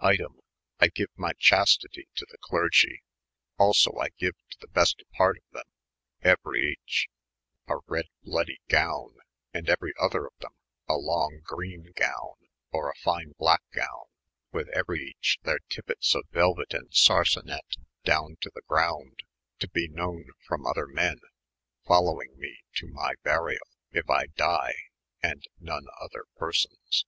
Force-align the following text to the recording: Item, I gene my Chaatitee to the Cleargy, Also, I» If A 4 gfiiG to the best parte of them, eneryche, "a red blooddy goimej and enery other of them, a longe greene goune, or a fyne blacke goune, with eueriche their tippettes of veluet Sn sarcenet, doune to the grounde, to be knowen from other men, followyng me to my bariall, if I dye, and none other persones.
Item, 0.00 0.40
I 0.80 0.88
gene 0.88 1.08
my 1.14 1.34
Chaatitee 1.38 2.08
to 2.14 2.24
the 2.30 2.38
Cleargy, 2.38 3.02
Also, 3.58 3.92
I» 4.00 4.06
If 4.18 4.30
A 4.30 4.32
4 4.32 4.32
gfiiG 4.32 4.40
to 4.52 4.58
the 4.62 4.68
best 4.68 5.02
parte 5.14 5.40
of 5.40 5.50
them, 5.52 5.68
eneryche, 6.24 7.08
"a 7.68 7.74
red 7.86 8.06
blooddy 8.24 8.60
goimej 8.70 9.18
and 9.52 9.66
enery 9.68 9.92
other 10.00 10.24
of 10.26 10.32
them, 10.40 10.54
a 10.88 10.94
longe 10.94 11.42
greene 11.42 11.92
goune, 11.94 12.48
or 12.72 12.88
a 12.88 12.94
fyne 12.94 13.34
blacke 13.38 13.70
goune, 13.74 14.08
with 14.52 14.68
eueriche 14.68 15.38
their 15.42 15.58
tippettes 15.68 16.14
of 16.14 16.24
veluet 16.30 16.70
Sn 16.72 16.88
sarcenet, 16.90 17.76
doune 18.06 18.40
to 18.40 18.50
the 18.54 18.62
grounde, 18.66 19.22
to 19.58 19.68
be 19.68 19.86
knowen 19.86 20.30
from 20.48 20.64
other 20.66 20.86
men, 20.86 21.20
followyng 21.86 22.34
me 22.38 22.62
to 22.76 22.86
my 22.88 23.16
bariall, 23.22 23.76
if 23.92 24.08
I 24.08 24.28
dye, 24.28 24.76
and 25.22 25.44
none 25.60 25.88
other 26.00 26.24
persones. 26.38 27.04